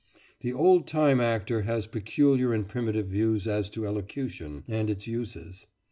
[0.39, 5.67] The old time actor had peculiar and primitive views as to elocution and its uses.